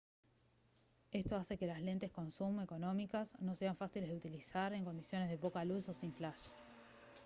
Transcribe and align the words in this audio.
esto 1.11 1.35
hace 1.35 1.57
que 1.59 1.67
las 1.67 1.79
lentes 1.79 2.11
con 2.11 2.31
zoom 2.31 2.59
económicas 2.59 3.39
no 3.39 3.53
sean 3.53 3.75
fáciles 3.75 4.09
de 4.09 4.15
utilizar 4.15 4.73
en 4.73 4.83
condiciones 4.83 5.29
de 5.29 5.37
poca 5.37 5.63
luz 5.63 5.87
o 5.89 5.93
sin 5.93 6.11
flash 6.11 6.41